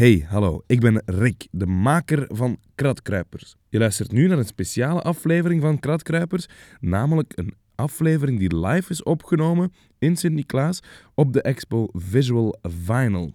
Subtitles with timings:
[0.00, 0.62] Hey, hallo.
[0.66, 3.56] Ik ben Rick, de maker van Kratkruipers.
[3.68, 6.46] Je luistert nu naar een speciale aflevering van Kratkruipers,
[6.80, 10.80] namelijk een aflevering die live is opgenomen in Sint-Niklaas
[11.14, 13.34] op de expo Visual Vinyl.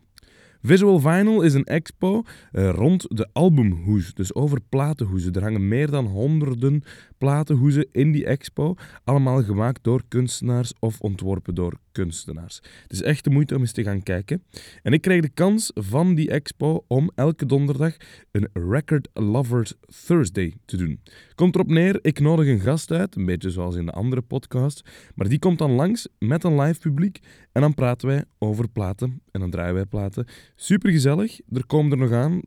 [0.62, 5.34] Visual Vinyl is een expo uh, rond de albumhoes, dus over platenhoezen.
[5.34, 6.84] Er hangen meer dan honderden
[7.18, 12.62] platenhoezen in die expo, allemaal gemaakt door kunstenaars of ontworpen door kunstenaars.
[12.82, 14.44] Het is echt de moeite om eens te gaan kijken.
[14.84, 17.96] En ik krijg de kans van die expo om elke donderdag
[18.32, 19.74] een Record Lovers
[20.06, 21.00] Thursday te doen.
[21.36, 24.90] Komt erop neer, ik nodig een gast uit, een beetje zoals in de andere podcast,
[25.16, 27.20] maar die komt dan langs met een live publiek
[27.52, 30.26] en dan praten wij over platen en dan draaien wij platen.
[30.56, 32.42] Super gezellig, er komen er nog aan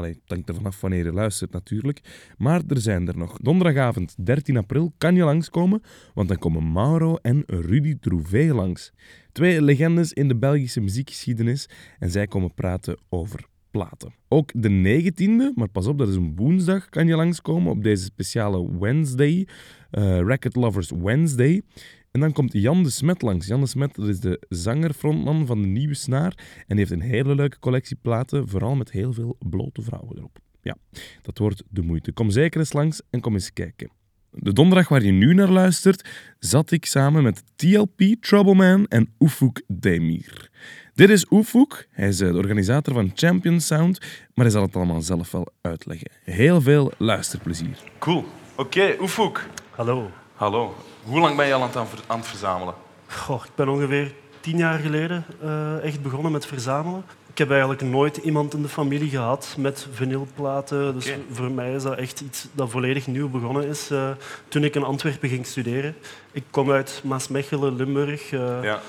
[0.00, 2.00] Allee, het hangt er vanaf wanneer je luistert natuurlijk.
[2.38, 3.36] Maar er zijn er nog.
[3.38, 5.82] Donderdagavond 13 april kan je langskomen,
[6.14, 8.92] want dan komen Mauro en Rudy Trouvé langs.
[9.32, 11.68] Twee legendes in de Belgische muziekgeschiedenis
[11.98, 14.14] en zij komen praten over platen.
[14.28, 18.04] Ook de 19e, maar pas op, dat is een woensdag, kan je langskomen op deze
[18.04, 19.46] speciale Wednesday,
[19.90, 21.62] uh, Record Lovers Wednesday.
[22.10, 23.46] En dan komt Jan de Smet langs.
[23.46, 26.34] Jan de Smet dat is de zanger-frontman van de Nieuwe Snaar.
[26.66, 30.38] En die heeft een hele leuke collectie platen, vooral met heel veel blote vrouwen erop.
[30.62, 30.76] Ja,
[31.22, 32.12] dat wordt de moeite.
[32.12, 33.90] Kom zeker eens langs en kom eens kijken.
[34.30, 36.08] De donderdag waar je nu naar luistert,
[36.38, 40.50] zat ik samen met TLP, Troubleman en Ufuk Demir.
[40.94, 43.98] Dit is Ufuk, hij is eh, de organisator van Champion Sound,
[44.34, 46.10] maar hij zal het allemaal zelf wel uitleggen.
[46.24, 47.78] Heel veel luisterplezier.
[47.98, 48.24] Cool.
[48.56, 49.32] Oké, okay,
[49.70, 50.10] Hallo.
[50.40, 50.74] Hallo.
[51.02, 52.74] Hoe lang ben je al aan het, aan het verzamelen?
[53.08, 57.04] Goh, ik ben ongeveer tien jaar geleden uh, echt begonnen met verzamelen.
[57.26, 60.94] Ik heb eigenlijk nooit iemand in de familie gehad met vinylplaten.
[60.94, 64.10] Dus voor mij is dat echt iets dat volledig nieuw begonnen is uh,
[64.48, 65.96] toen ik in Antwerpen ging studeren.
[66.32, 68.80] Ik kom uit Maasmechelen, Limburg, uh, ja.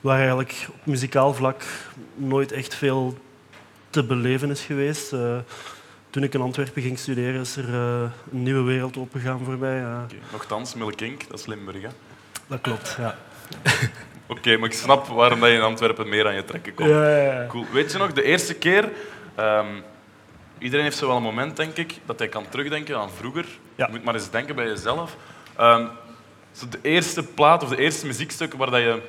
[0.00, 1.64] waar eigenlijk op muzikaal vlak
[2.14, 3.16] nooit echt veel
[3.90, 5.14] te beleven is geweest
[6.12, 9.76] toen ik in Antwerpen ging studeren, is er uh, een nieuwe wereld opengegaan voor mij.
[9.76, 10.02] Ja.
[10.04, 10.18] Okay.
[10.32, 11.88] Nochtans, Milkink, dat is Limburg, hè?
[12.46, 13.18] Dat klopt, ja.
[14.26, 16.88] Oké, maar ik snap waarom dat je in Antwerpen meer aan je trekken komt.
[16.88, 17.46] Ja, ja, ja.
[17.46, 17.66] Cool.
[17.72, 18.88] Weet je nog, de eerste keer...
[19.38, 19.82] Um,
[20.58, 23.46] iedereen heeft zo wel een moment, denk ik, dat hij kan terugdenken aan vroeger.
[23.74, 25.16] Je moet maar eens denken bij jezelf.
[25.60, 25.88] Um,
[26.52, 29.02] zo de eerste plaat of de eerste muziekstuk waar dat je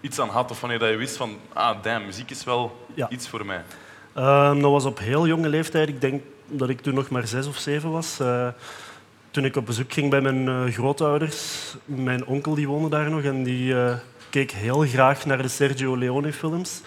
[0.00, 3.28] iets aan had, of wanneer dat je wist van, ah, damn, muziek is wel iets
[3.28, 3.64] voor mij.
[4.16, 5.88] Um, dat was op heel jonge leeftijd.
[5.88, 8.18] Ik denk dat ik toen nog maar zes of zeven was.
[8.22, 8.48] Uh,
[9.30, 11.74] toen ik op bezoek ging bij mijn uh, grootouders.
[11.84, 13.94] Mijn onkel die woonde daar nog en die uh,
[14.30, 16.80] keek heel graag naar de Sergio Leone films.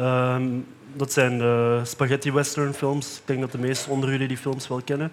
[0.00, 3.16] Um, dat zijn de spaghetti western films.
[3.16, 5.12] Ik denk dat de meesten onder jullie die films wel kennen.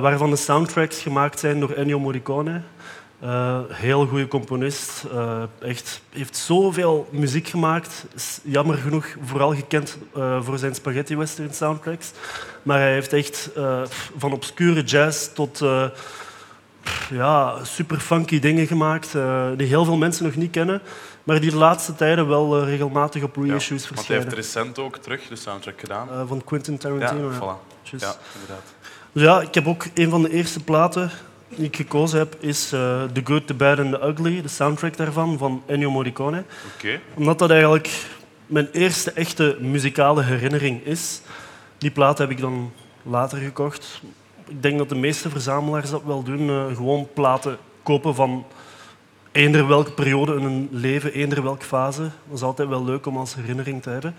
[0.00, 2.60] waarvan de soundtracks gemaakt zijn door Ennio Morricone.
[3.22, 5.04] Uh, heel goede componist.
[5.12, 8.04] Uh, echt, heeft zoveel muziek gemaakt.
[8.14, 12.12] Is jammer genoeg vooral gekend uh, voor zijn spaghetti western soundtracks.
[12.62, 13.50] Maar hij heeft echt
[14.16, 15.64] van obscure jazz tot
[17.10, 19.12] ja, super funky dingen gemaakt
[19.56, 20.80] die heel veel mensen nog niet kennen.
[21.22, 23.96] Maar die de laatste tijden wel regelmatig op reissues ja, verschijnen.
[23.96, 26.08] Want hij heeft recent ook terug de soundtrack gedaan.
[26.28, 27.30] van Quentin Tarantino.
[27.30, 27.98] Ja, voilà.
[27.98, 28.74] ja inderdaad.
[29.12, 31.10] Dus ja, ik heb ook een van de eerste platen
[31.48, 34.96] die ik gekozen heb, is uh, The Good, The Bad and The Ugly, de soundtrack
[34.96, 36.44] daarvan, van Ennio Morricone.
[36.76, 37.00] Okay.
[37.14, 38.06] Omdat dat eigenlijk
[38.46, 41.20] mijn eerste echte muzikale herinnering is.
[41.78, 44.02] Die plaat heb ik dan later gekocht.
[44.48, 46.48] Ik denk dat de meeste verzamelaars dat wel doen.
[46.48, 48.46] Uh, gewoon platen kopen van
[49.32, 52.00] eender welke periode in hun leven, eender welke fase.
[52.02, 54.14] Dat is altijd wel leuk om als herinnering te hebben.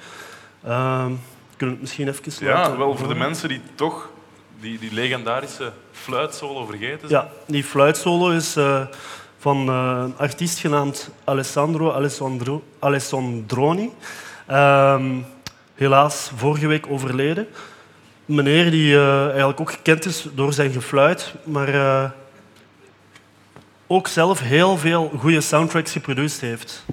[0.66, 1.16] Uh, kunnen
[1.58, 2.72] we het misschien even laten...
[2.72, 4.10] Ja, wel voor de mensen die toch
[4.62, 8.85] die, die legendarische fluitsolo vergeten Ja, die fluitsolo is uh,
[9.38, 13.91] van uh, een artiest genaamd Alessandro Alessandro, Alessandroni.
[14.51, 15.25] Um,
[15.75, 17.47] helaas vorige week overleden.
[18.28, 22.13] Een meneer die uh, eigenlijk ook gekend is door zijn gefluit, maar
[23.88, 26.85] ook zelf heel veel goede soundtracks geproduceerd heeft.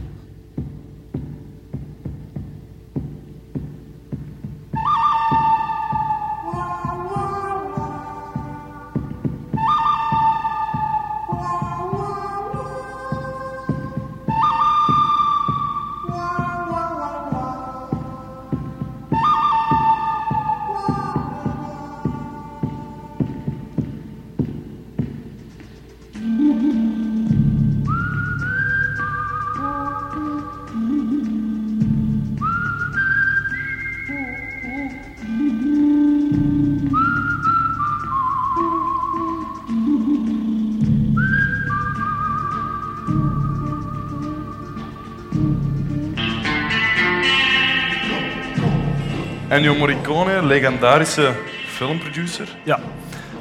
[49.54, 51.34] Ennio Morricone, legendarische
[51.66, 52.56] filmproducer.
[52.64, 52.80] Ja.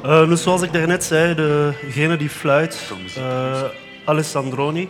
[0.04, 3.62] Uh, dus zoals ik daarnet zei, degene die fluit, uh,
[4.04, 4.88] Alessandroni,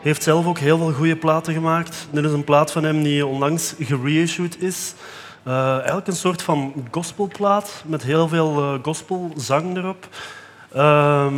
[0.00, 2.08] heeft zelf ook heel veel goede platen gemaakt.
[2.10, 4.94] Dit is een plaat van hem die onlangs gereissued is.
[5.46, 10.08] Uh, eigenlijk een soort van gospelplaat met heel veel gospelzang erop.
[10.72, 11.34] Ehm,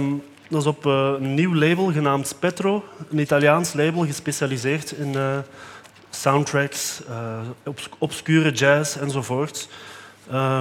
[0.48, 5.14] dat is op een nieuw label genaamd Petro, een Italiaans label gespecialiseerd in
[6.10, 7.00] soundtracks,
[7.98, 9.68] obscure jazz enzovoort.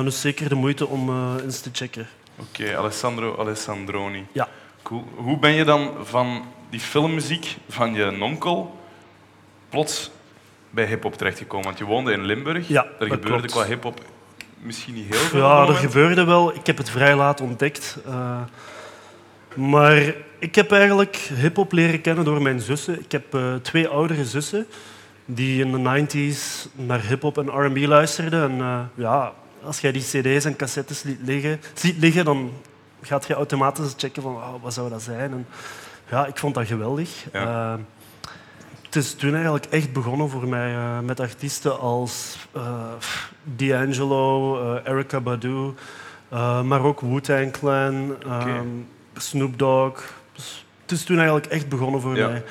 [0.04, 2.08] dus zeker de moeite om eens te checken.
[2.40, 4.26] Oké, Alessandro Alessandroni.
[4.32, 4.48] Ja.
[4.84, 5.08] Cool.
[5.16, 8.80] Hoe ben je dan van die filmmuziek van je nonkel
[9.70, 10.12] plots
[10.70, 11.66] bij hip-hop terechtgekomen?
[11.66, 12.68] Want je woonde in Limburg.
[12.68, 13.52] Ja, er gebeurde klopt.
[13.52, 14.02] qua hip-hop
[14.62, 15.40] misschien niet heel veel.
[15.40, 16.56] Ja, er gebeurde wel.
[16.56, 17.98] Ik heb het vrij laat ontdekt.
[18.08, 18.42] Uh,
[19.56, 23.00] maar ik heb eigenlijk hip-hop leren kennen door mijn zussen.
[23.00, 24.68] Ik heb uh, twee oudere zussen
[25.32, 28.50] die in de 90s naar hip-hop en RB luisterden.
[28.50, 29.34] En uh, ja,
[29.64, 32.52] als jij die cd's en cassettes ziet liggen, ziet liggen dan
[33.02, 35.32] gaat je automatisch checken van oh, wat zou dat zijn.
[35.32, 35.48] En,
[36.10, 37.26] ja, ik vond dat geweldig.
[37.34, 37.74] Uh,
[38.82, 42.38] het is toen eigenlijk echt begonnen voor mij uh, met artiesten als
[43.44, 45.74] D'Angelo, Erykah Badu,
[46.64, 48.58] maar ook Wu-Tang Clan, okay.
[48.58, 50.14] um, Snoop Dogg.
[50.34, 52.28] Dus het is toen eigenlijk echt begonnen voor ja.
[52.28, 52.44] mij.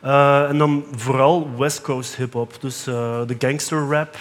[0.00, 4.16] En dan vooral West Coast hip-hop, dus de gangster rap,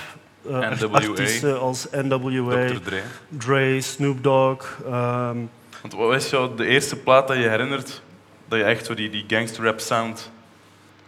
[0.50, 3.02] uh, artiesten als NWA, Dre.
[3.30, 3.82] Dre.
[3.82, 4.80] Snoop Dogg.
[4.86, 5.50] Um,
[5.82, 8.02] Want wat is jou de eerste plaat dat je herinnert
[8.48, 10.32] dat je echt zo die, die gangster rap sound...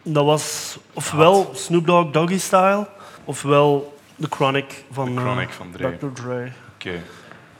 [0.04, 1.58] Dat was ofwel had.
[1.58, 2.88] Snoop Dogg Doggy Style,
[3.24, 5.98] ofwel The Chronic van, The Chronic van Dre.
[5.98, 6.08] Dr.
[6.14, 6.52] Dre.
[6.74, 7.02] Okay.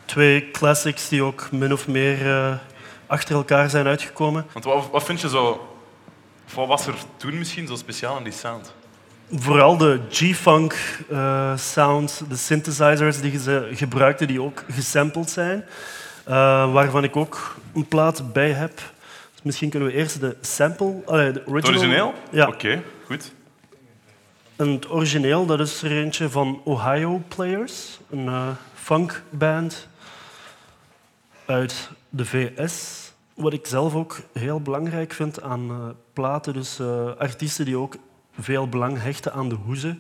[0.06, 2.60] Twee classics die ook min of meer
[3.08, 4.46] achter elkaar zijn uitgekomen.
[4.52, 5.68] Want wat, wat vind je zo...
[6.54, 8.74] Wat was er toen misschien zo speciaal aan die sound?
[9.32, 15.66] Vooral de G-funk uh, sound, de synthesizers die ze gebruikten, die ook gesampled zijn.
[16.28, 18.76] Uh, waarvan ik ook een plaat bij heb.
[19.32, 20.88] Dus misschien kunnen we eerst de sample...
[20.88, 22.14] Uh, de original, het origineel?
[22.32, 22.48] Ja.
[22.48, 23.34] Oké, okay, goed.
[24.56, 29.88] En het origineel dat is er eentje van Ohio Players, een uh, funkband
[31.46, 33.07] uit de VS.
[33.38, 36.80] Wat ik zelf ook heel belangrijk vind aan platen, dus
[37.18, 37.96] artiesten die ook
[38.40, 39.88] veel belang hechten aan de hoeze.
[39.88, 39.98] Mm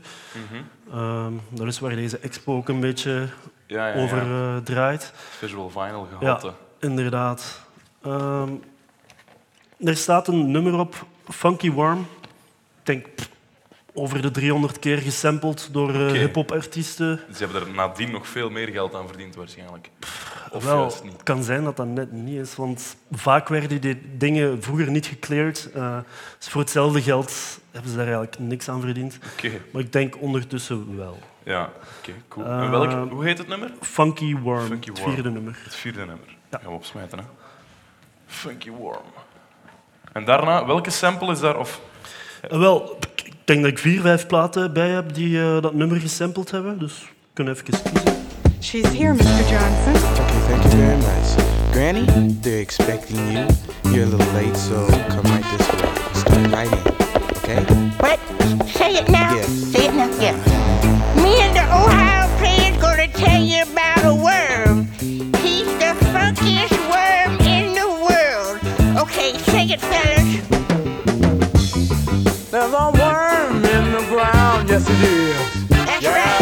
[0.49, 0.99] -hmm.
[0.99, 3.27] uh, dat is waar deze expo ook een beetje
[3.65, 4.55] ja, ja, over ja.
[4.55, 5.13] uh, draait.
[5.15, 6.47] Visual vinyl gehalte.
[6.47, 7.61] Ja, inderdaad.
[8.05, 8.43] Uh,
[9.79, 11.99] er staat een nummer op, Funky Worm.
[11.99, 13.29] Ik denk pff,
[13.97, 16.17] over de 300 keer gesampled door uh, Oké.
[16.17, 17.19] hip-hop artiesten.
[17.35, 19.89] Ze hebben er nadien nog veel meer geld aan verdiend waarschijnlijk.
[20.51, 21.11] Of Wel, juist niet.
[21.13, 25.05] het kan zijn dat dat net niet is, want vaak werden die dingen vroeger niet
[25.05, 25.69] gecleared.
[25.75, 25.97] Uh,
[26.37, 29.19] dus voor hetzelfde geld hebben ze daar eigenlijk niks aan verdiend.
[29.33, 29.51] Oké.
[29.71, 31.19] Maar ik denk ondertussen wel.
[31.43, 31.69] Ja,
[31.99, 32.45] oké, cool.
[32.45, 33.71] Uh, en welk, hoe heet het nummer?
[33.81, 35.13] Funky Worm, Funky het Worm.
[35.13, 35.59] vierde nummer.
[35.63, 36.35] Het vierde nummer.
[36.51, 36.57] Ja.
[36.57, 37.23] Gaan we opsmijten, hè.
[38.25, 39.05] Funky Worm.
[40.13, 41.57] En daarna, welke sample is daar?
[41.57, 41.81] Of...
[42.49, 42.97] Wel,
[43.47, 46.79] denk dat ik vier, vijf platen bij heb die uh, dat nummer gesampled hebben.
[46.79, 48.15] Dus we kunnen even kiezen.
[48.61, 49.23] She's here, Mr.
[49.23, 49.93] Johnson.
[49.93, 51.45] Okay, thank you very much.
[51.71, 52.05] Granny,
[52.41, 53.45] they're expecting you.
[53.93, 55.89] You're a little late, so come right this way.
[56.13, 56.81] Start right in,
[57.37, 57.63] okay?
[57.99, 58.19] What?
[58.67, 59.35] Say it now.
[59.35, 59.45] Yeah.
[59.45, 60.09] Say it now.
[60.19, 60.35] Yeah.
[61.23, 64.87] Me and the Ohio player's gonna tell you about a worm.
[65.43, 68.59] He's the funkiest worm in the world.
[69.03, 70.27] Okay, sing it, fellas.
[72.51, 73.06] There's a
[74.77, 75.67] yes it is.
[75.69, 76.36] That's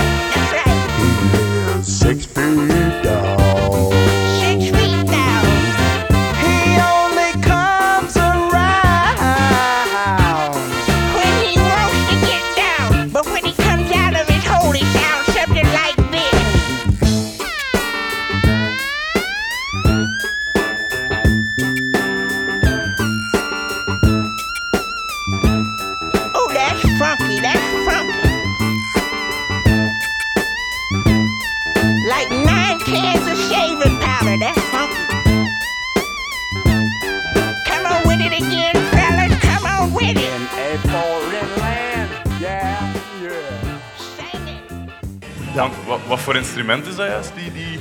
[46.99, 47.31] is dat juist?
[47.35, 47.79] Die, die,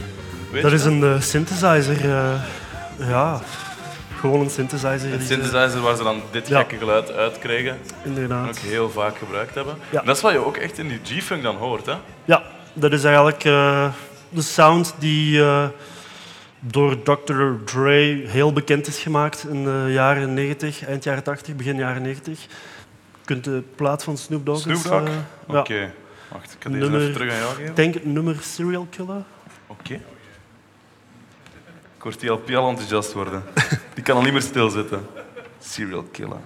[0.53, 2.05] weet Dat je is een uh, synthesizer.
[2.05, 2.35] Uh,
[2.99, 3.41] ja,
[4.19, 5.13] gewoon een synthesizer.
[5.13, 6.59] Een ze- synthesizer waar ze dan dit Ja.
[6.59, 7.71] gekke geluid uitkregen.
[7.71, 8.49] En Inderdaad.
[8.49, 9.77] ook heel vaak gebruikt hebben.
[9.91, 10.03] Ja.
[10.03, 11.95] Dat is wat je ook echt in die G-Funk dan hoort, hè?
[12.25, 12.43] Ja,
[12.73, 13.89] dat is eigenlijk uh,
[14.29, 15.67] de sound die uh,
[16.61, 17.43] door Dr.
[17.65, 22.41] Dre heel bekend is gemaakt in de jaren 90, eind jaren 80, begin jaren 90.
[22.43, 22.49] Je
[23.25, 25.03] kunt de plaat van Snoop Dogg Snoop Dogg?
[25.51, 25.75] uh, Oké.
[25.75, 25.89] ja,
[26.35, 27.75] Wacht, ik ga deze Nummer- even terug aan jou geven.
[27.75, 29.23] denk nummer Serial Killer.
[29.67, 29.95] Oké.
[31.97, 33.43] Ik word die LP al enthousiast worden.
[33.95, 35.07] Die kan al niet meer stilzitten.
[35.59, 36.41] Serial killer.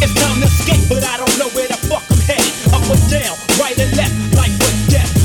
[0.00, 2.54] It's time to escape, but I don't know where the fuck I'm headed.
[2.72, 3.36] Up or down,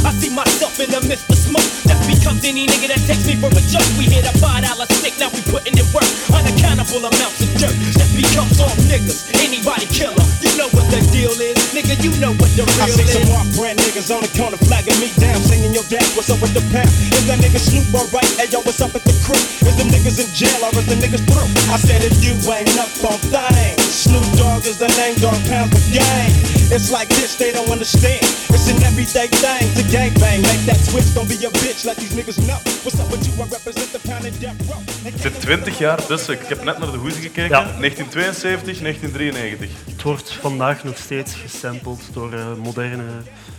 [0.03, 1.63] I see myself in the midst of smoke.
[1.87, 3.87] That's because any nigga that takes me for a joke.
[3.95, 6.07] We hit a five dollar stick, now we putting in work.
[6.31, 7.75] Unaccountable amounts of dirt.
[7.95, 9.31] That becomes all niggas.
[9.39, 10.19] Anybody killer.
[10.43, 11.55] You know what the deal is.
[11.71, 13.15] Nigga, you know what the I real see is.
[13.15, 16.39] some rock brand niggas on the corner flagging me down, singing your dad, what's up
[16.43, 16.91] with the pound?
[17.15, 18.27] Is that nigga Snoop alright?
[18.35, 19.39] Hey yo, what's up at the crew?
[19.65, 21.47] Is the niggas in jail or is the niggas through?
[21.71, 25.71] I said if you ain't up on things, Snoop Dogg is the name, dog pound
[25.71, 26.29] the gang.
[26.69, 28.21] It's like this, they don't understand.
[28.53, 30.41] It's an everyday thing to gang bang.
[30.41, 32.59] Make that switch, don't be a bitch, let these niggas know.
[32.83, 33.33] What's up with you?
[33.43, 34.81] I represent the pound and death row.
[35.03, 36.33] Het zit 20 jaar tussen.
[36.33, 37.49] Ik heb net naar de hoes gekeken.
[37.49, 37.63] Ja.
[37.79, 39.69] 1972, 1993.
[39.91, 43.03] Het wordt vandaag nog steeds gesampled door eh, moderne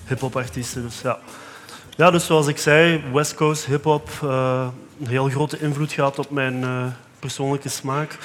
[0.06, 0.82] hip-hop artiesten.
[0.82, 1.18] Dus ja.
[1.96, 4.66] ja, dus zoals ik zei, West Coast hip-hop, eh,
[5.00, 6.86] een heel grote invloed gehad op mijn eh,
[7.18, 8.18] persoonlijke smaak.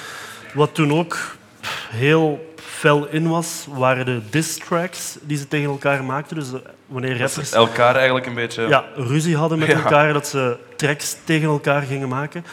[0.54, 1.36] Wat toen ook
[1.90, 2.49] heel
[2.80, 6.36] fel in was, waren de diss tracks die ze tegen elkaar maakten.
[6.36, 8.68] Dus eh, wanneer rappers elkaar eigenlijk een beetje...
[8.68, 9.74] ja, ruzie hadden met Ja.
[9.74, 12.44] elkaar, dat ze tracks tegen elkaar gingen maken.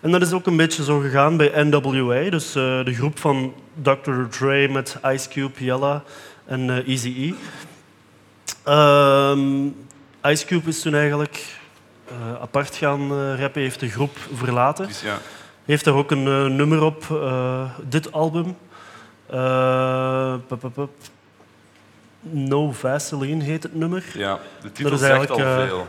[0.00, 3.54] En dat is ook een beetje zo gegaan bij NWA, dus eh, de groep van
[3.82, 4.12] Dr.
[4.30, 6.02] Dre met Ice Cube, Yella
[6.44, 7.32] en eh Eazy-E.
[8.64, 9.66] Ehm,
[10.22, 11.44] Ice Cube is toen eigenlijk
[12.40, 14.86] apart gaan rappen, heeft de groep verlaten.
[14.86, 15.18] Dus ja.
[15.64, 17.20] Heeft daar ook een nummer op,
[17.88, 18.56] dit album.
[19.38, 20.90] Eh, pup, pup, pup.
[22.20, 24.04] No Vaseline heet het nummer.
[24.14, 25.86] ja, de titel is zegt al eigenlijk, eh, veel.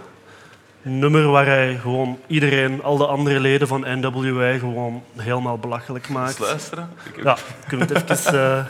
[0.83, 6.05] Een nummer waar hij gewoon iedereen, al de andere leden van NWA, gewoon helemaal belachelijk
[6.05, 6.39] Eens maakt.
[6.39, 6.89] luisteren.
[7.09, 7.37] Ik heb- Ja,
[7.67, 8.33] kunnen we het even...
[8.57, 8.65] eh,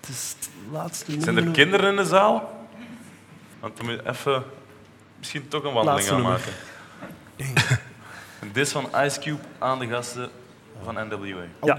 [0.00, 1.44] het is het laatste Zijn nummer.
[1.44, 2.66] er kinderen in de zaal?
[3.60, 4.42] Want dan moet je even...
[5.18, 6.52] Misschien toch een wandeling Laatste aan maken.
[8.40, 10.28] En dit is van Ice Cube aan de gasten
[10.84, 11.16] van NWA.
[11.60, 11.78] Oh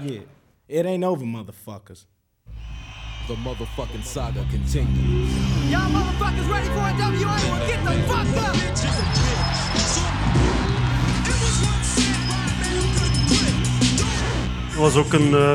[0.68, 2.06] It ain't over, motherfuckers.
[3.28, 5.30] The motherfucking saga continues.
[5.70, 7.36] Y'all motherfuckers ready for a WA?
[7.36, 9.66] Well, get the fuck up!
[14.68, 15.54] Het was ook een eh,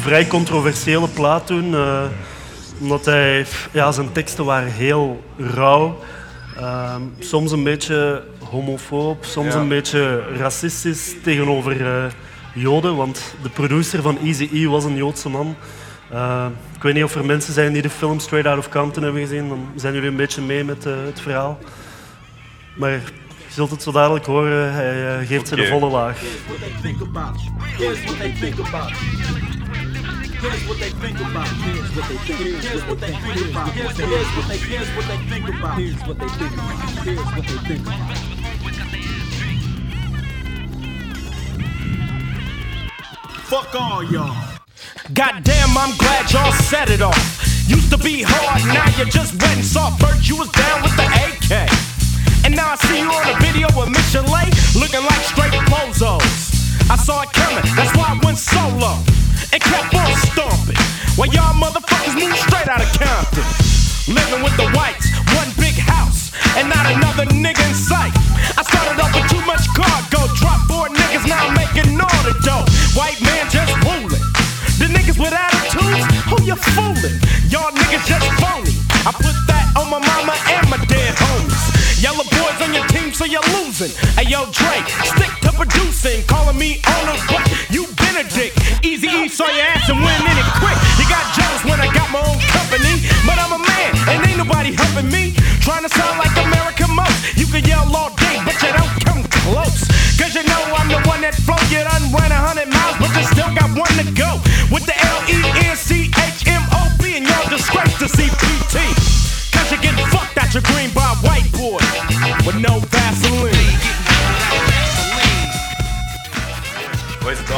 [0.00, 1.74] vrij controversiële plaat toen.
[1.74, 2.04] eh,
[2.80, 5.98] omdat hij, ja, zijn teksten waren heel rauw.
[6.56, 9.60] Ehm, soms een beetje homofoob, soms Ja.
[9.60, 12.04] een beetje racistisch tegenover eh,
[12.54, 12.96] Joden.
[12.96, 15.56] Want de producer van Easy-E was een Joodse man.
[16.10, 19.02] Eh, ik weet niet of er mensen zijn die de film Straight Out of Compton
[19.02, 19.48] hebben gezien.
[19.48, 21.58] Dan zijn jullie een beetje mee met eh, het verhaal.
[22.76, 23.00] Maar je
[23.48, 24.72] zult het zo dadelijk horen.
[24.72, 26.20] Hij eh, geeft ze de volle laag.
[26.20, 27.52] what they think about you.
[27.76, 28.90] Here's what they think about.
[30.40, 31.18] Here's what they think.
[31.60, 32.62] Here's what they think.
[32.62, 33.72] Here's what they think about.
[33.72, 34.56] Here's what they.
[34.56, 35.78] Here's what they think about.
[35.78, 37.04] Here's what they think about.
[37.04, 38.31] Here's what they think about
[43.52, 44.32] Fuck all y'all.
[45.12, 47.20] Goddamn, I'm glad y'all set it off.
[47.68, 50.00] Used to be hard, now you're just wet and soft.
[50.00, 51.68] First you was down with the AK.
[52.48, 56.24] And now I see you on a video with Lay, looking like straight bozos.
[56.88, 58.96] I saw it coming, that's why I went solo.
[59.52, 60.80] And kept on stomping.
[61.20, 62.40] While y'all motherfuckers moved
[76.72, 77.18] fooling?
[77.52, 78.74] Y'all niggas just phony.
[79.04, 82.02] I put that on my mama and my dead homies.
[82.02, 83.90] Yellow boys on your team, so you're losing.
[84.18, 88.52] Hey yo, Dre, stick to producing, calling me on owner, but you been a dick.
[88.82, 90.78] Easy E saw your ass and went in it quick.
[90.98, 92.94] You got jealous when I got my own company,
[93.26, 95.34] but I'm a man and ain't nobody helping me.
[95.62, 96.51] Trying to sound like American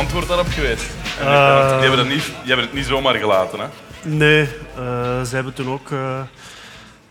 [0.04, 0.84] antwoord daarop geweest?
[1.20, 3.66] En Eh, die, hebben dat niet, die hebben het niet zomaar gelaten, hè?
[4.02, 5.90] Nee, eh, ze hebben toen ook...
[5.90, 6.20] eh,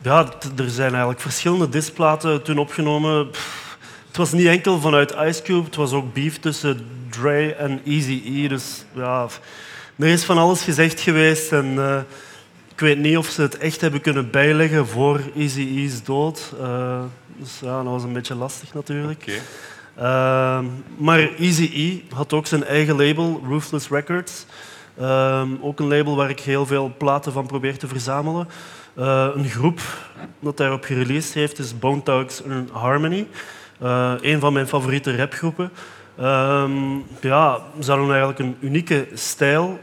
[0.02, 0.26] ja,
[0.58, 3.30] er zijn eigenlijk verschillende displaten toen opgenomen.
[3.30, 7.82] Pff, het was niet enkel vanuit Ice Cube, het was ook beef tussen Dre en
[7.86, 8.48] Eazy-E.
[8.48, 9.28] Dus ja,
[10.00, 11.52] er is van alles gezegd geweest.
[11.52, 11.78] En,
[12.74, 16.54] ik weet niet of ze het echt hebben kunnen bijleggen voor Eazy-E's dood.
[16.62, 17.02] Eh,
[17.38, 19.42] dus ja, dat was een beetje lastig natuurlijk.
[19.96, 20.66] Ehm,
[20.98, 24.46] maar Easy-E had ook zijn eigen label, Ruthless Records.
[24.98, 28.48] Ehm, ook een label waar ik heel veel platen van probeer te verzamelen.
[28.96, 29.80] Eh, een groep
[30.40, 33.28] dat daarop gereleased heeft is Bone Thugs and Harmony.
[33.80, 35.72] Eh, een van mijn favoriete rapgroepen.
[36.18, 39.80] Ehm, ja, ze hadden eigenlijk een unieke stijl.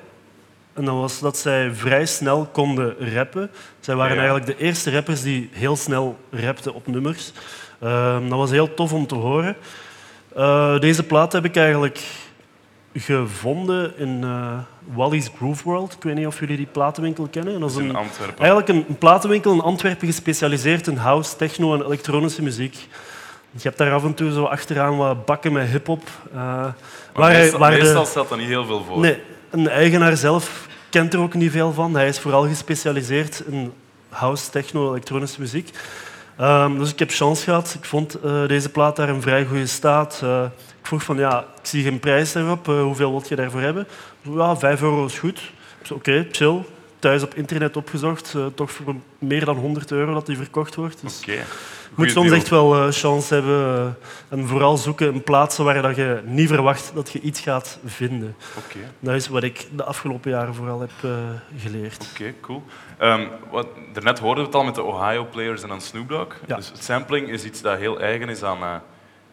[0.72, 3.50] En dat was dat zij vrij snel konden rappen.
[3.80, 7.32] Zij waren Ja, eigenlijk de eerste rappers die heel snel rapten op nummers.
[8.28, 9.56] Dat was heel tof om te horen.
[10.36, 12.00] Eh, deze plaat heb ik eigenlijk
[12.94, 14.52] gevonden in eh,
[14.94, 15.92] Wally's Groove World.
[15.92, 17.54] Ik weet niet of jullie die platenwinkel kennen.
[17.54, 18.38] En dat is in een, Antwerpen.
[18.38, 22.74] Eigenlijk een, een platenwinkel in Antwerpen gespecialiseerd in house, techno en elektronische muziek.
[23.52, 26.02] Je hebt daar af en toe zo achteraan wat bakken met hip-hop.
[26.32, 26.74] eh, Maar
[27.14, 28.98] waar meestal, waar de- meestal stelt dat niet heel veel voor.
[28.98, 29.18] Nee,
[29.50, 31.94] een eigenaar zelf kent er ook niet veel van.
[31.94, 33.72] Hij is vooral gespecialiseerd in
[34.08, 35.70] house, techno, elektronische muziek.
[36.40, 37.74] Ehm, dus ik heb chance gehad.
[37.78, 40.20] Ik vond eh, deze plaat daar in vrij goede staat.
[40.22, 40.44] Eh,
[40.80, 42.68] ik vroeg van, ja, ik zie geen prijs daarop.
[42.68, 43.86] Eh, hoeveel wil je daarvoor hebben?
[44.22, 45.52] Ja, 5 euro is goed.
[45.92, 46.64] Oké, chill.
[47.00, 48.34] Thuis op internet opgezocht.
[48.34, 51.02] eh, toch voor meer dan 100 euro dat die verkocht wordt.
[51.02, 51.24] Dus
[51.94, 53.96] moet soms echt wel eh, chance hebben.
[54.28, 57.78] eh, en vooral zoeken in plaatsen waar dat je niet verwacht dat je iets gaat
[57.84, 58.36] vinden.
[58.98, 60.90] Dat is wat ik de afgelopen jaren vooral heb
[61.56, 62.08] geleerd.
[62.12, 62.62] Oké, cool.
[62.98, 66.36] Ehm, wat, daarnet hoorden we het al met de Ohio Players en aan Snoop Dogg.
[66.46, 66.56] Ja.
[66.56, 68.82] Dus sampling is iets dat heel eigen is aan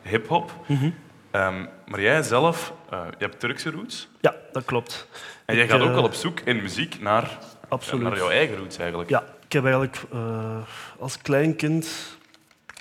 [0.01, 0.51] hip-hop.
[0.65, 0.89] Mhm.
[1.31, 4.07] Ehm, maar jij zelf, je hebt Turkse roots.
[4.21, 5.07] Ja, dat klopt.
[5.45, 8.03] En jij gaat ook wel op zoek in muziek naar, Absoluut.
[8.03, 9.09] naar jouw eigen roots eigenlijk.
[9.09, 10.57] Ja, ik heb eigenlijk eh,
[10.99, 12.15] als klein kind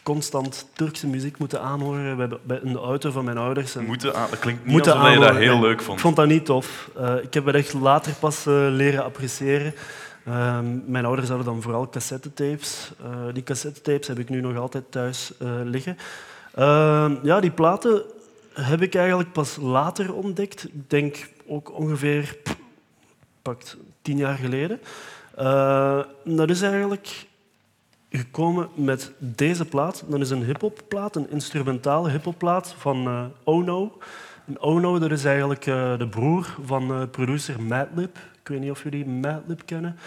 [0.02, 3.76] constant Turkse muziek moeten aanhoren bij, bij, in de auto van mijn ouders.
[3.76, 5.48] En Moeten aan, dat klinkt niet moeten alsof je dat aanhoren.
[5.48, 5.96] heel leuk vond.
[5.96, 6.90] Ik vond dat niet tof.
[6.96, 9.74] Eh, ik heb het echt later pas eh, leren appreciëren.
[10.24, 12.92] Ehm, mijn ouders hadden dan vooral cassettetapes.
[13.32, 15.32] Die cassettetapes heb ik nu nog altijd thuis
[15.64, 15.98] liggen.
[16.54, 18.02] Ehm, ja, die platen
[18.52, 20.64] heb ik eigenlijk pas later ontdekt.
[20.64, 22.36] Ik denk ook ongeveer
[23.42, 23.76] pakt
[24.06, 24.80] tien jaar geleden.
[25.36, 27.26] Eh, dat is eigenlijk
[28.10, 30.04] gekomen met deze plaat.
[30.06, 33.99] Dat is een hip-hop plaat, een instrumentale hip-hop plaat van eh, Ono.
[34.47, 38.16] En Ono dat is eigenlijk eh, de broer van producer Madlib.
[38.42, 39.99] Ik weet niet of jullie Madlib kennen.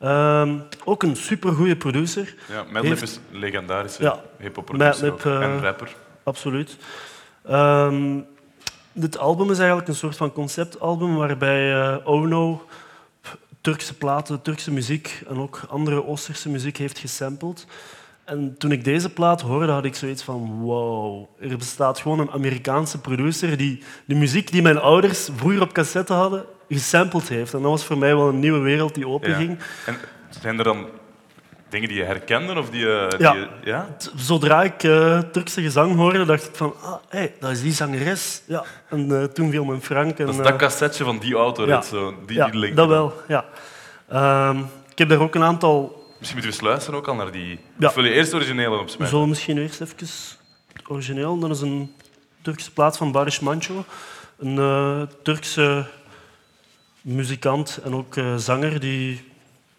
[0.00, 2.34] Ehm, ook een supergoeie producer.
[2.48, 5.96] Ja, Madlib Heeft- is een legendarische Ja, hip-hop producer en rapper.
[6.22, 6.76] Absoluut.
[7.42, 8.18] Ehm,
[8.92, 12.66] dit album is eigenlijk een soort van conceptalbum waarbij eh, Ono
[13.62, 17.66] Turkse platen, Turkse muziek en ook andere Oosterse muziek heeft gesampled.
[18.24, 22.30] En toen ik deze plaat hoorde, had ik zoiets van wow, er bestaat gewoon een
[22.30, 27.54] Amerikaanse producer die de muziek die mijn ouders vroeger op cassette hadden, gesampled heeft.
[27.54, 29.58] En dat was voor mij wel een nieuwe wereld die openging.
[29.86, 29.96] En
[30.40, 30.86] zijn er dan
[31.72, 32.58] dingen die je herkende?
[32.58, 33.32] Of die, je- die Ja.
[33.34, 33.96] je- ja?
[34.16, 38.42] Zodra ik eh, Turkse gezang hoorde, dacht ik van, ah, hey, dat is die zangeres.
[38.46, 38.64] Ja.
[38.88, 40.18] En eh, toen viel mijn Frank.
[40.18, 41.66] En, Dat is eh, dat cassetje van die auto.
[41.66, 41.82] ja.
[41.82, 43.12] Zo, die, ja, die dat wel.
[43.28, 43.44] Ja.
[44.08, 44.58] Ehm,
[44.90, 46.00] ik heb daar ook een aantal...
[46.18, 47.58] Misschien moeten we eens luisteren ook al naar die...
[47.78, 47.88] Ja.
[47.88, 49.08] Of wil je eerst originele We opsmijten?
[49.08, 50.36] zullen misschien eerst even het
[50.88, 51.38] origineel.
[51.38, 51.94] Dat is een
[52.42, 53.72] Turkse plaat van Barış Manço.
[54.38, 55.86] Een eh, Turkse
[57.00, 59.31] muzikant en ook eh, zanger die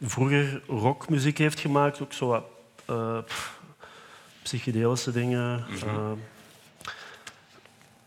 [0.10, 2.02] vroeger rockmuziek heeft gemaakt.
[2.02, 2.44] Ook zo wat
[2.86, 3.18] eh,
[4.44, 5.66] psychedelische dingen.
[5.70, 5.88] Mhm.
[5.88, 6.12] eh,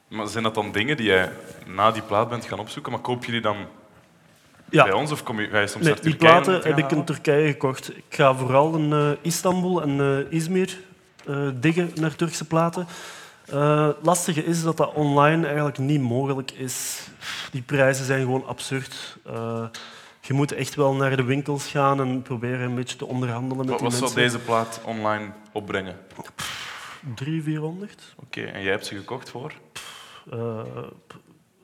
[0.09, 1.33] Maar zijn dat dan dingen die jij
[1.67, 2.93] na die plaat bent gaan opzoeken?
[2.93, 3.57] Maar koop je die dan
[4.71, 4.85] Ja.
[4.85, 5.11] bij ons?
[5.13, 6.91] Of kom je, ga je soms Nee, naar die Turkije om platen te heb ik
[6.91, 7.05] in?
[7.05, 7.97] Turkije gekocht.
[7.97, 10.79] Ik ga vooral in eh, Istanbul en eh, Izmir
[11.27, 12.87] eh, diggen naar Turkse platen.
[13.51, 17.07] Het lastige is dat dat online eigenlijk niet mogelijk is.
[17.53, 19.17] Die prijzen zijn gewoon absurd.
[20.27, 23.69] Je moet echt wel naar de winkels gaan en proberen een beetje te onderhandelen met
[23.69, 24.23] Wat, die wat zou mensen.
[24.41, 25.97] deze plaat online opbrengen?
[27.15, 28.15] 300, 400.
[28.17, 29.53] Oké, en jij hebt ze gekocht voor?
[30.31, 30.61] Eh,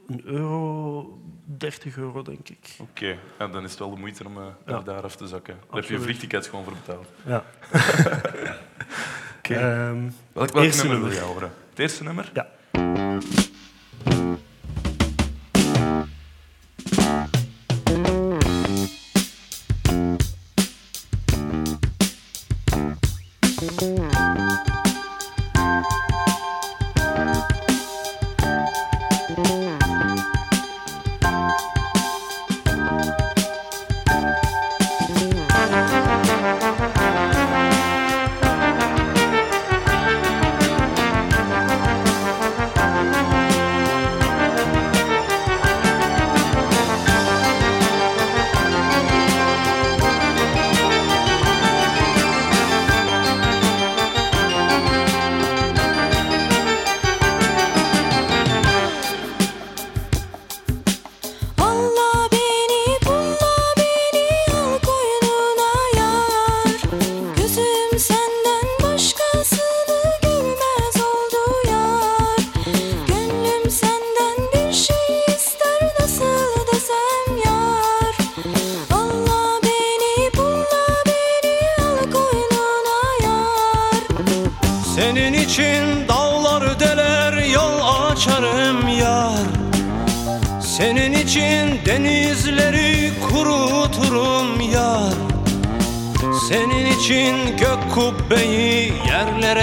[0.09, 2.77] een euro, 30 euro denk ik.
[2.81, 4.55] Oké, ja, dan is het wel de moeite om Ja.
[4.67, 5.55] naar daar af te zakken.
[5.55, 6.03] Daar heb je Absoluut.
[6.03, 7.07] vliegtickets gewoon voor betaald.
[7.27, 7.45] Ja.
[9.39, 9.55] Oké.
[9.55, 11.53] Ehm, Welk, welk nummer wil je horen?
[11.71, 12.31] Het eerste nummer?
[12.35, 12.49] Ja.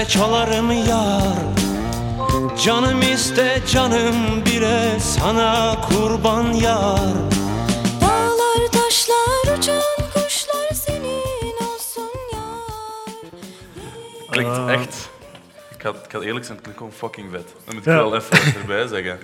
[0.10, 1.38] Çalarım yar
[2.66, 7.00] Canım iste canım bile sana kurban yar
[8.02, 9.82] Dağlar taşlar uçan
[10.14, 13.32] kuşlar senin olsun yar.
[14.32, 15.10] Klinkt echt.
[15.76, 17.48] Ik ga, ik ga eerlijk zijn, het klinkt gewoon fucking vet.
[17.66, 17.96] Dat moet ik Ja.
[17.96, 19.20] wel even erbij zeggen.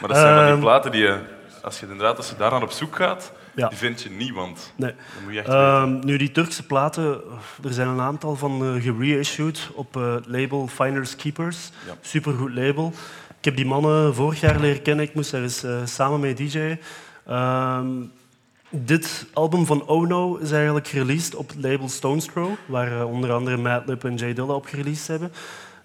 [0.00, 0.60] Maar dat zijn van die Ehm.
[0.60, 1.18] platen die je,
[1.66, 3.68] als je inderdaad als je daar naar op zoek gaat, Ja.
[3.68, 4.90] die vind je niet, want Nee.
[5.14, 7.20] dan moet je echt Ehm, nu, die Turkse platen,
[7.64, 11.70] er zijn een aantal van eh gereissued op het label Finders Keepers.
[11.86, 11.94] Ja.
[12.00, 12.92] Supergoed label.
[13.38, 15.04] Ik heb die mannen vorig jaar leren kennen.
[15.04, 16.80] Ik moest daar eens eh, samen mee DJ'en.
[17.26, 17.86] Ehm,
[18.70, 23.56] dit album van Ono is eigenlijk gereleased op het label Stones Throw, waar onder andere
[23.56, 25.32] Madlib en J Dilla op gereleased hebben.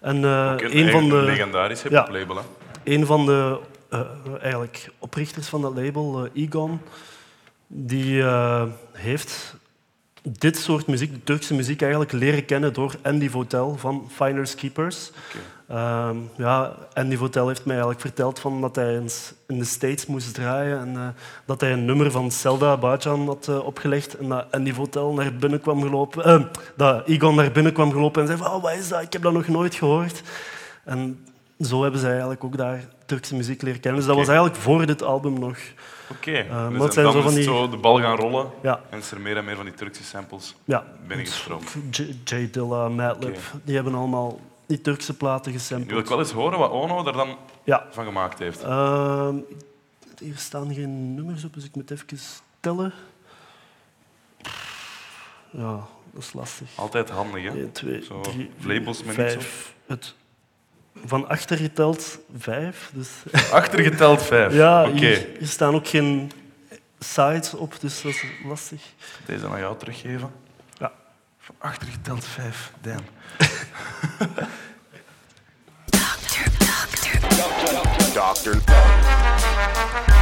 [0.01, 2.35] En Ook een van de legendarisch hip-hop label.
[2.35, 2.41] Hè.
[2.83, 3.57] een van de
[3.91, 4.01] eh,
[4.41, 6.79] eigenlijk oprichters van dat label, eh, Egon,
[7.67, 9.55] die eh, heeft
[10.21, 15.11] dit soort muziek, de Turkse muziek, eigenlijk leren kennen door Andy Votel van Finders Keepers.
[15.67, 20.05] Ehm, ja, Andy Votel heeft mij eigenlijk verteld van dat hij eens in de States
[20.05, 24.73] moest draaien en dat hij een nummer van Zelda Bajan had opgelegd en dat Andy
[24.73, 28.61] Votel naar binnen kwam gelopen, dat Egon naar binnen kwam gelopen en zei van, oh,
[28.61, 29.01] wat is dat?
[29.01, 30.21] Ik heb dat nog nooit gehoord.
[30.83, 31.25] En
[31.59, 33.99] zo hebben ze eigenlijk ook daar Turkse muziek leren kennen.
[33.99, 35.57] Dus dat was eigenlijk voor dit album nog.
[36.11, 37.43] Oké, Eh, dus zijn dan zo van het die...
[37.43, 38.81] zo de bal gaan rollen Ja.
[38.89, 40.85] en is er meer en meer van die Turkse samples Ja.
[41.07, 41.75] binnengestroomd.
[41.91, 45.89] J, J Dilla, Madlib, die hebben allemaal die Turkse platen Nu gesampled.
[45.91, 47.87] wil ik wel eens horen wat Ono er dan Ja.
[47.91, 48.63] van gemaakt heeft.
[48.63, 49.35] Ehm,
[50.19, 52.07] hier staan geen nummers op, dus ik moet even
[52.59, 52.93] tellen.
[55.51, 56.69] Ja, dat is lastig.
[56.75, 57.49] Altijd handig, hè?
[57.49, 59.41] 1, 2, Zo, 3, labels met niets op.
[59.41, 59.73] 5.
[59.85, 60.15] Het,
[61.05, 62.91] van achter geteld vijf.
[62.93, 63.09] Dus.
[63.51, 66.31] Achtergeteld vijf, Ja, hier, hier staan ook geen
[66.99, 68.81] sites op, dus dat is lastig.
[69.25, 70.31] Deze aan jou teruggeven.
[70.77, 70.91] Ja.
[71.39, 73.03] Van achtergeteld vijf, damn.
[78.13, 78.55] Doctor.
[78.65, 80.20] Hij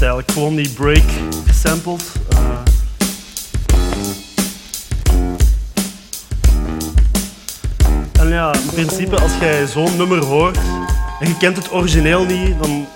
[0.00, 1.02] eigenlijk gewoon die break
[1.46, 2.12] gesampled.
[2.28, 2.38] Eh,
[8.20, 10.58] en ja, in principe, als jij zo'n nummer hoort
[11.20, 12.86] en je kent het origineel niet, dan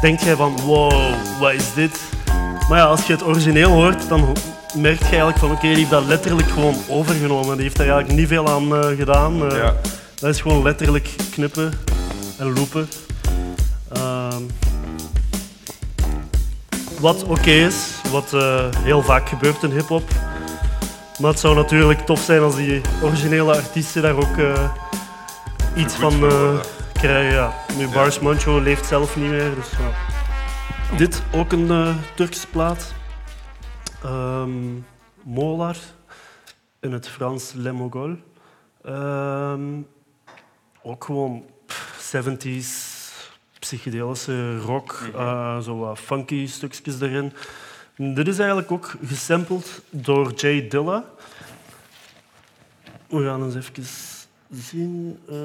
[0.00, 2.00] denk jij van wow, wat is dit?
[2.68, 4.36] Maar ja, als je het origineel hoort, dan
[4.74, 7.54] merk je eigenlijk van oké, die heeft dat letterlijk gewoon overgenomen.
[7.54, 9.50] Die heeft daar eigenlijk niet veel aan eh, gedaan.
[9.50, 9.74] Eh, Ja.
[10.20, 11.72] Dat is gewoon letterlijk knippen
[12.38, 12.88] en loopen.
[13.92, 14.42] Ehm,
[17.00, 20.10] wat oké is, wat eh, heel vaak gebeurt in hip-hop.
[21.20, 24.70] Maar het zou natuurlijk tof zijn als die originele artiesten daar ook eh,
[25.76, 26.58] iets van eh,
[26.92, 27.34] krijgen.
[27.34, 27.54] Ja.
[27.76, 29.54] Nu, Bars Mancho leeft zelf niet meer.
[29.54, 30.96] Dus, ja.
[30.96, 32.94] Dit ook een Turkse plaat.
[34.02, 34.50] Ehm,
[35.22, 35.76] Molar
[36.80, 38.16] in het Frans Le Mogol.
[38.82, 39.80] Ehm,
[40.82, 42.87] ook gewoon pff, 70s
[43.58, 47.32] psychedelische rock, eh, zo wat funky stukjes erin.
[47.96, 51.04] Dit is eigenlijk ook gesampled door Jay Dilla.
[53.08, 53.84] We gaan eens even
[54.50, 55.18] zien.
[55.28, 55.36] eh,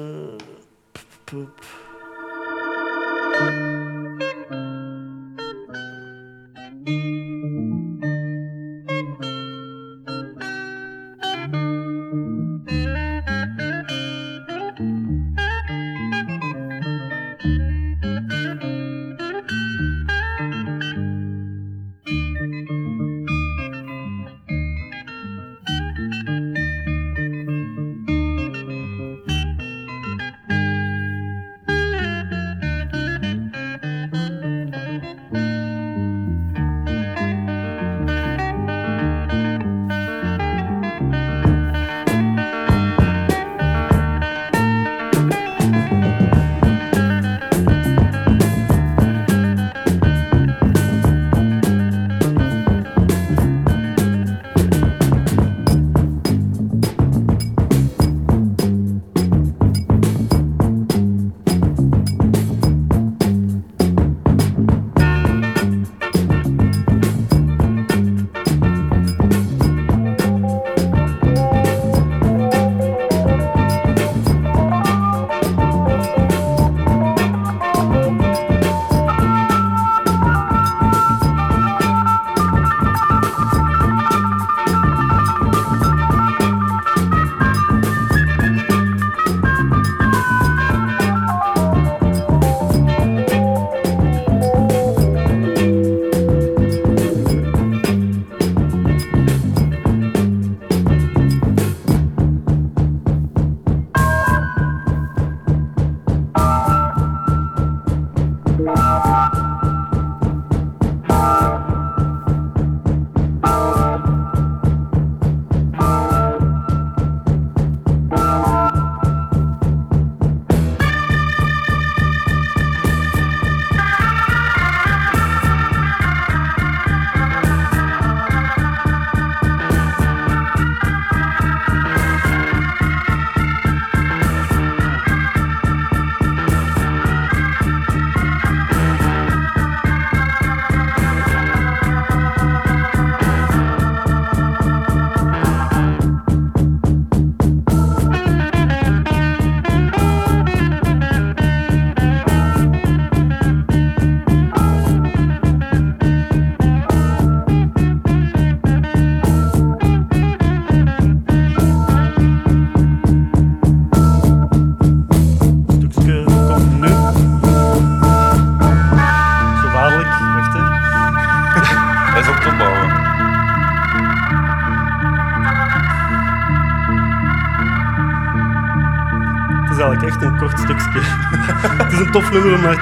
[182.14, 182.80] het is een tof nummer om naar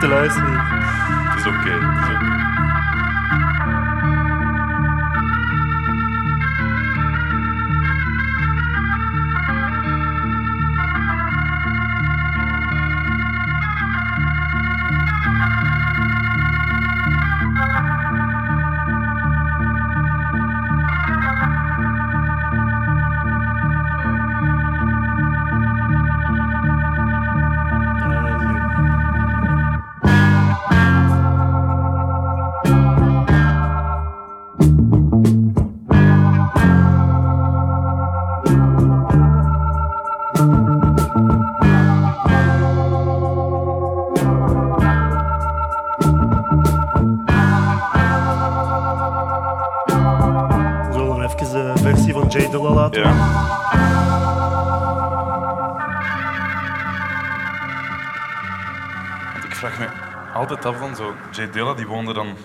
[59.68, 59.86] vraag me
[60.34, 61.14] altijd af van zo.
[61.32, 62.36] Jay Dilla die woonde dan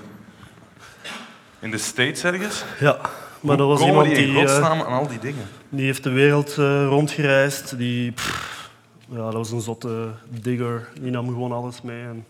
[1.60, 2.64] in de States ergens.
[2.80, 3.00] Ja,
[3.40, 4.28] maar dat was iemand die die...
[4.28, 5.46] in eh, godsnaam aan al die dingen?
[5.70, 7.78] Die heeft de wereld eh, rondgereisd.
[7.78, 8.70] Die, pff,
[9.10, 10.90] ja, dat was een zotte digger.
[11.02, 12.04] Die nam gewoon alles mee.
[12.04, 12.26] En,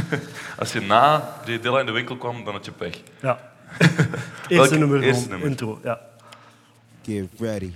[0.58, 3.00] Als je na Jay Dilla in de winkel kwam, dan had je pech.
[3.20, 3.38] ja.
[4.48, 5.48] Eerste nummer, eerste gewoon, nummer?
[5.48, 5.78] intro.
[5.82, 6.00] Ja.
[7.02, 7.72] Get ready.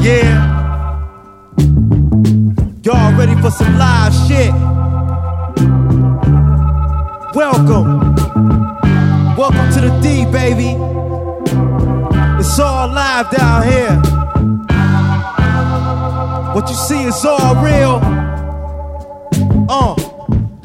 [0.00, 0.55] Yeah.
[2.86, 4.52] Y'all ready for some live shit?
[7.34, 8.14] Welcome.
[9.34, 10.78] Welcome to the D, baby.
[12.38, 13.96] It's all live down here.
[16.54, 17.98] What you see is all real.
[19.68, 19.96] Uh,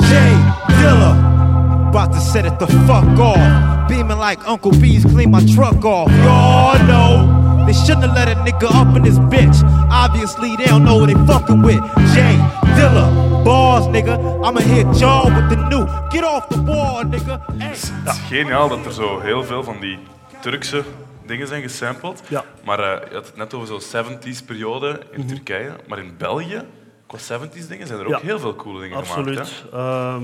[0.01, 0.35] Jay
[0.77, 1.89] Dilla.
[1.89, 3.89] About to set it the fuck off.
[3.89, 6.11] Beaming like Uncle B's clean my truck off.
[6.11, 7.40] Y'all know.
[7.71, 9.63] They shouldn't have let a nigga up in this bitch.
[9.89, 11.79] Obviously, they don't know what they fucking with.
[12.13, 12.35] Jay
[12.75, 13.05] Dilla.
[13.45, 14.17] Bars, nigga.
[14.45, 15.85] I'ma hit y'all with the new.
[16.09, 17.39] Get off the wall, nigga.
[17.57, 17.67] Hey.
[17.67, 19.99] Het is geniaal dat er zo heel veel van die
[20.41, 20.83] Turkse
[21.25, 22.21] dingen zijn gesampled.
[22.27, 22.43] Ja.
[22.65, 25.27] Maar eh, je had het net over zo'n 70s periode in Mhm.
[25.27, 25.75] Turkije.
[25.87, 26.61] Maar in België,
[27.07, 28.19] qua 70s dingen, zijn er ook Ja.
[28.21, 29.39] heel veel coole dingen Absoluut.
[29.39, 29.63] gemaakt.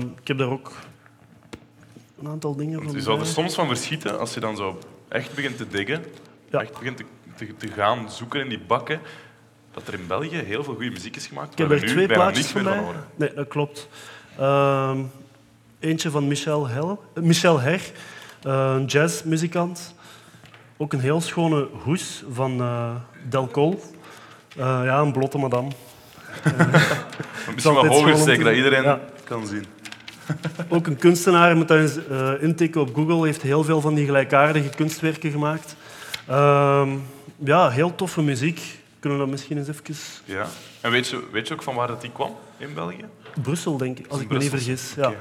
[0.20, 0.72] ik heb daar ook
[2.22, 2.92] een aantal dingen van.
[2.92, 6.04] Je zou er soms van verschieten als je dan zo echt begint te diggen.
[6.50, 7.04] Echt begint te,
[7.38, 9.00] te, te gaan zoeken in die bakken.
[9.74, 11.52] Dat er in België heel veel goede muziek is gemaakt.
[11.52, 12.82] Ik heb er twee plaatjes van mij.
[13.16, 13.88] Nee, dat klopt.
[14.38, 14.98] Ehm,
[15.80, 17.80] eentje van Michel, eh, Michel Her,
[18.42, 19.94] eh, een jazzmuzikant.
[20.76, 22.62] Ook een heel schone hoes van
[23.28, 23.80] Del Col.
[24.56, 25.68] Eh, ja, een blotte madame.
[27.54, 29.00] Misschien wel altijd hoger steken, dat iedereen Ja.
[29.24, 29.64] kan zien.
[30.68, 31.98] Ook een kunstenaar, moet dat eens
[32.40, 35.76] intikken op Google, heeft heel veel van die gelijkaardige kunstwerken gemaakt.
[36.26, 36.88] Ehm,
[37.38, 38.78] ja, heel toffe muziek.
[38.98, 39.94] Kunnen we dat misschien eens even...
[40.24, 40.46] Ja.
[40.80, 43.04] En weet je, weet je ook van waar dat die kwam in België?
[43.42, 44.94] Brussel, denk ik, als ik me niet vergis.
[44.96, 45.12] Ja.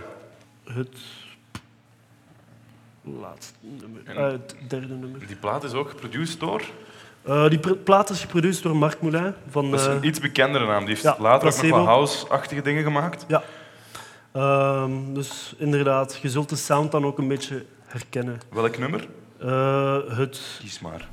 [0.63, 0.97] Het
[3.01, 4.01] laatste nummer.
[4.06, 5.27] Eh, het derde nummer.
[5.27, 6.62] Die plaat is ook geproduceerd door...
[7.27, 9.34] Eh, die plaat is geproduceerd door Marc Moulin.
[9.49, 10.80] Van, Dat is eh, een iets bekendere naam.
[10.80, 13.25] Die heeft ja, later ook nog wat house-achtige dingen gemaakt.
[13.27, 13.43] Ja.
[14.32, 18.39] Ehm, dus inderdaad, je zult de sound dan ook een beetje herkennen.
[18.49, 19.08] Welk nummer?
[19.39, 20.41] Eh, het...
[20.60, 21.08] Kies maar.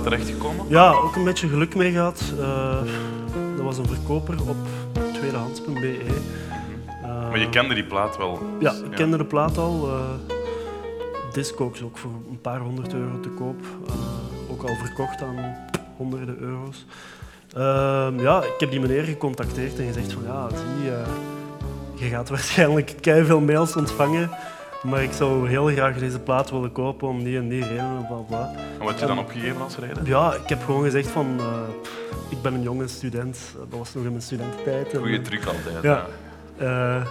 [0.00, 0.66] Terechtgekomen?
[0.68, 2.32] Ja, ook een beetje geluk mee gehad.
[2.40, 2.78] Eh,
[3.56, 4.56] dat was een verkoper op
[5.12, 5.96] tweedehands.be.
[7.02, 8.42] Uh, Maar je kende die plaat wel?
[8.60, 9.88] Ja, ik kende de plaat al.
[9.88, 10.00] Uh,
[11.32, 13.60] Discogs ook voor een paar honderd euro te koop.
[14.50, 15.56] Ook al verkocht aan
[15.96, 16.86] honderden euro's.
[17.54, 20.90] Ehm, ja, ik heb die meneer gecontacteerd en gezegd van ja, zie,
[21.94, 24.30] je gaat waarschijnlijk veel mails ontvangen,
[24.84, 28.06] maar ik zou heel graag deze plaat willen kopen om die en die reden.
[28.06, 28.52] Bla, bla.
[28.78, 30.04] En wat heb je dan opgegeven als reden?
[30.04, 31.46] Ja, ik heb gewoon gezegd van uh,
[32.28, 33.38] ik ben een jonge student.
[33.70, 34.96] Dat was nog in mijn studententijd.
[34.96, 35.82] Goeie truc altijd.
[35.82, 36.06] Ja.
[36.58, 36.96] ja.
[36.98, 37.06] Uh,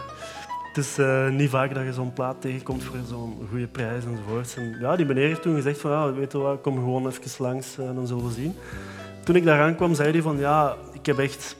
[0.67, 4.55] het is uh, niet vaak dat je zo'n plaat tegenkomt voor zo'n goede prijs enzovoort.
[4.57, 7.31] En ja, die meneer heeft toen gezegd van ja, weet je wat, kom gewoon even
[7.37, 8.55] langs, dan zullen we zien.
[9.23, 11.55] Toen ik daar aankwam, zei hij van ja, ik heb echt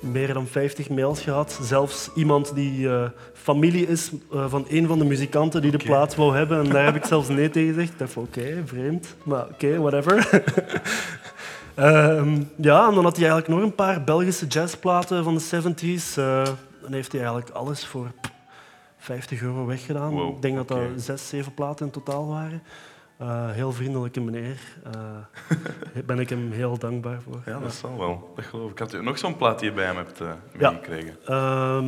[0.00, 1.58] meer dan 50 mails gehad.
[1.62, 3.04] Zelfs iemand die uh,
[3.42, 5.88] familie is uh, van een van de muzikanten die de okay.
[5.88, 6.58] plaat wou hebben.
[6.58, 7.92] En daar heb ik zelfs nee tegen gezegd.
[7.92, 10.42] Ik dacht van oké, okay, vreemd, maar oké, okay, whatever.
[11.76, 16.18] um, ja, en dan had hij eigenlijk nog een paar Belgische jazzplaten van de 70s.
[16.18, 16.42] Uh,
[16.82, 18.10] dan heeft hij eigenlijk alles voor
[18.98, 20.10] 50 euro weggedaan.
[20.10, 22.62] Wow, ik denk dat dat zes, zeven platen in totaal waren.
[23.22, 24.60] Uh, heel vriendelijke meneer.
[24.86, 24.92] Uh,
[25.94, 27.42] daar ben ik hem heel dankbaar voor.
[27.46, 28.32] Ja, dat zal wel.
[28.36, 28.78] Dat geloof ik.
[28.78, 31.16] Had u nog zo'n plaat die je bij hem hebt uh, meegekregen?
[31.26, 31.82] Ja.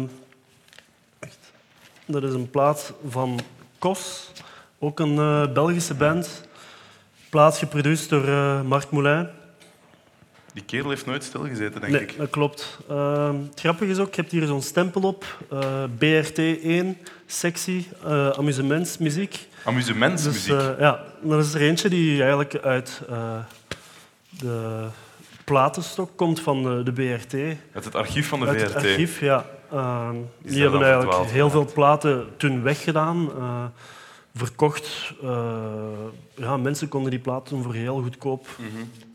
[2.06, 3.40] Dat is een plaat van
[3.78, 4.30] Kos,
[4.78, 5.14] ook een
[5.52, 6.48] Belgische band.
[7.28, 8.24] Plaat geproduceerd door
[8.64, 9.28] Marc Moulin.
[10.52, 12.16] Die kerel heeft nooit stilgezeten, denk nee, ik.
[12.16, 12.78] dat klopt.
[12.90, 15.24] Uh, het grappige is ook, je hebt hier zo'n stempel op.
[15.52, 16.86] Uh, BRT1,
[17.26, 19.48] sectie, uh, amusementsmuziek.
[19.64, 20.58] Amusementsmuziek?
[20.58, 23.02] Dus, ja, dat is er eentje die eigenlijk uit
[24.30, 24.86] de
[25.44, 27.34] platenstok komt van de BRT.
[27.74, 28.74] Uit het archief van de uit VRT?
[28.74, 29.46] het archief, ja.
[29.72, 33.30] Die, die hebben eigenlijk heel veel platen toen weggedaan
[34.34, 35.14] verkocht.
[35.22, 35.84] Uh,
[36.34, 38.46] ja, mensen konden die platen voor heel goedkoop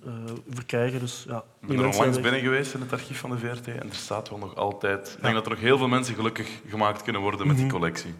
[0.05, 0.13] uh,
[0.49, 0.99] verkrijgen.
[0.99, 3.89] Dus, ja, ik ben er onlangs binnen geweest in het archief van de VRT en
[3.89, 5.13] er staat wel nog altijd...
[5.17, 8.13] Ik denk dat er nog heel veel mensen gelukkig gemaakt kunnen worden met die collectie.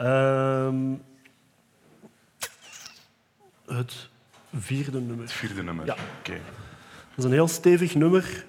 [0.00, 0.68] Uh,
[3.66, 4.08] het
[4.58, 5.24] vierde nummer.
[5.24, 5.92] Het vierde nummer, ja.
[5.92, 6.02] oké.
[6.18, 6.40] Okay.
[7.08, 8.44] Dat is een heel stevig nummer.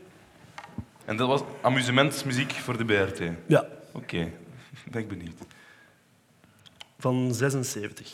[1.08, 3.20] En dat was amusementsmuziek voor de BRT?
[3.46, 3.60] Ja.
[3.60, 4.34] Oké, okay.
[4.92, 5.42] ben ik benieuwd
[7.00, 8.14] van 76.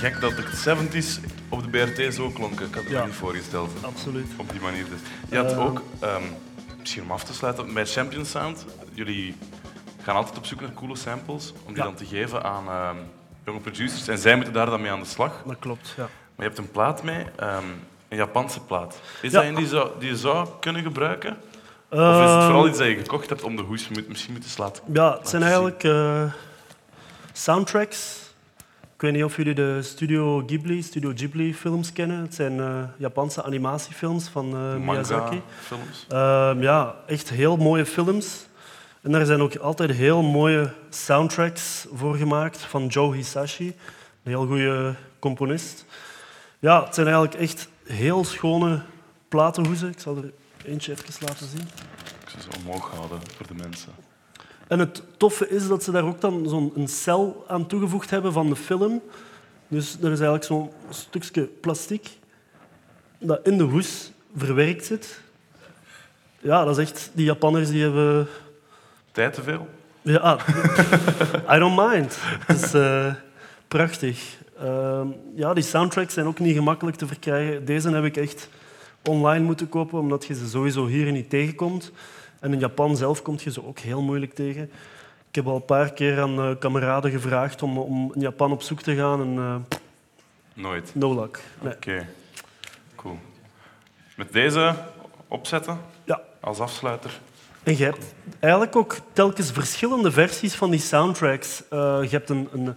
[0.00, 2.66] Gek dat de 70s op de BRT zo klonken.
[2.66, 3.00] Ik had het Ja.
[3.00, 3.70] me niet voorgesteld.
[3.80, 4.26] Absoluut.
[4.36, 4.98] Op die manier dus.
[5.30, 5.60] Je had Ehm.
[5.60, 6.22] ook, ehm,
[6.78, 9.36] misschien om af te sluiten, bij Champion Sound, jullie
[10.02, 11.82] gaan altijd op zoek naar coole samples om die Ja.
[11.82, 12.96] dan te geven aan ehm,
[13.44, 14.08] jonge producers.
[14.08, 15.42] En zij moeten daar dan mee aan de slag.
[15.46, 16.02] Dat klopt, ja.
[16.02, 17.64] Maar je hebt een plaat mee, ehm,
[18.08, 19.00] een Japanse plaat.
[19.22, 19.38] Is Ja.
[19.40, 21.36] dat een die, zou, die je zou kunnen gebruiken?
[21.90, 24.50] Of is het vooral iets dat je gekocht hebt om de hoes moet, misschien moeten
[24.56, 24.82] laten?
[24.92, 26.22] Ja, het zijn eigenlijk eh,
[27.32, 28.28] soundtracks.
[29.00, 32.20] Ik weet niet of jullie de Studio Ghibli, Studio Ghibli films kennen.
[32.20, 35.42] Het zijn eh, Japanse animatiefilms van eh, Miyazaki.
[35.60, 36.06] films.
[36.08, 38.46] Ehm, ja, echt heel mooie films.
[39.02, 43.74] En daar zijn ook altijd heel mooie soundtracks voor gemaakt van Joe Hisashi, een
[44.32, 45.84] heel goede componist.
[46.58, 48.82] Ja, het zijn eigenlijk echt heel schone
[49.28, 49.88] platenhoezen.
[49.88, 50.32] Ik zal er
[50.64, 51.68] eentje even laten zien.
[52.22, 54.09] Ik zou ze omhoog houden voor de mensen.
[54.70, 58.32] En het toffe is dat ze daar ook dan zo'n een cel aan toegevoegd hebben
[58.32, 59.02] van de film.
[59.68, 62.08] Dus er is eigenlijk zo'n stukje plastic
[63.18, 65.20] dat in de hoes verwerkt zit.
[66.40, 67.10] Ja, dat is echt...
[67.12, 68.26] Die Japanners die hebben...
[69.12, 69.68] Tijd te veel?
[70.02, 70.38] Ja,
[71.54, 72.16] I don't mind.
[72.46, 73.14] Het is eh,
[73.68, 74.36] prachtig.
[74.58, 77.64] Ehm, ja, die soundtracks zijn ook niet gemakkelijk te verkrijgen.
[77.64, 78.48] Deze heb ik echt
[79.04, 81.92] online moeten kopen, omdat je ze sowieso hier niet tegenkomt.
[82.40, 84.62] En in Japan zelf kom je ze ook heel moeilijk tegen.
[85.28, 88.62] Ik heb al een paar keer aan eh, kameraden gevraagd om, om in Japan op
[88.62, 89.20] zoek te gaan.
[89.20, 89.78] En, eh,
[90.62, 90.90] Nooit.
[90.94, 91.40] no luck.
[91.60, 91.72] Nee.
[91.74, 92.06] Oké,
[92.94, 93.18] cool.
[94.16, 94.74] Met deze
[95.28, 96.20] opzetten Ja.
[96.40, 97.20] als afsluiter.
[97.62, 101.62] En je hebt eigenlijk ook telkens verschillende versies van die soundtracks.
[101.68, 102.74] Eh, je hebt een, een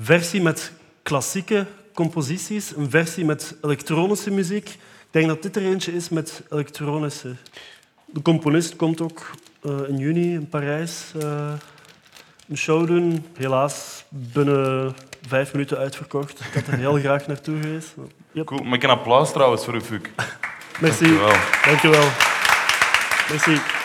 [0.00, 4.68] versie met klassieke composities, een versie met elektronische muziek.
[4.68, 4.78] Ik
[5.10, 7.34] denk dat dit er eentje is met elektronische.
[8.14, 9.30] De componist komt ook
[9.62, 11.52] eh, in juni in Parijs eh,
[12.48, 13.26] een show doen.
[13.36, 14.94] Helaas binnen
[15.28, 16.40] vijf minuten uitverkocht.
[16.40, 17.94] Ik had er heel graag naartoe geweest.
[18.32, 18.46] Yep.
[18.46, 18.72] Cool.
[18.74, 20.10] Ik een applaus trouwens voor u, Fuk?
[20.80, 21.04] Merci.
[21.04, 21.36] Dankjewel.
[21.64, 22.08] Dankjewel.
[23.30, 23.83] Merci.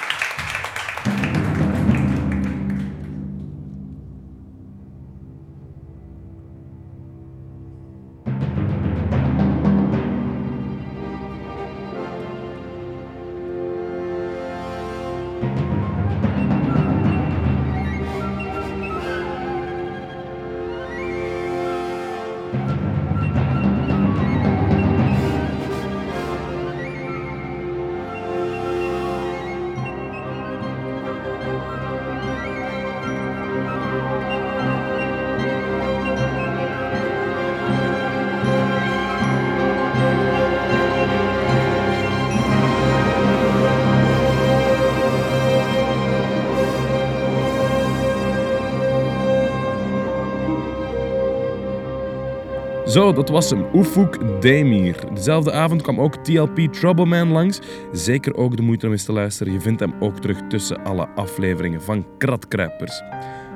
[52.89, 53.65] Zo, dat was hem.
[53.73, 54.95] Oefuk Demir.
[55.13, 57.59] Dezelfde avond kwam ook TLP Troubleman langs.
[57.91, 59.53] Zeker ook de moeite om eens te luisteren.
[59.53, 63.01] Je vindt hem ook terug tussen alle afleveringen van Kratkruipers.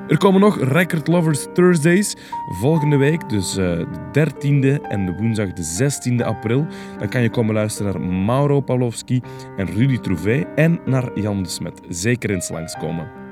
[0.08, 2.16] Er komen nog Record Lovers Thursdays
[2.60, 3.78] volgende week, dus eh,
[4.12, 6.66] de 13e en de woensdag de 16e april.
[6.98, 9.20] Dan kan je komen luisteren naar Mauro Pawlowski
[9.56, 11.80] en Rudy Trouvé en naar Jan de Smet.
[11.88, 13.23] Zeker eens langskomen.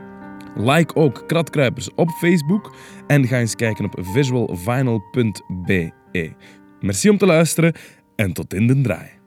[0.57, 2.74] Like ook Kratkruipers op Facebook
[3.07, 5.92] en ga eens kijken op visualvinyl.be.
[6.80, 7.74] Merci om te luisteren
[8.16, 9.21] en tot in de draai.